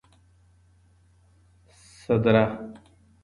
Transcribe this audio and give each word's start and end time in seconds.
سدره 2.05 2.45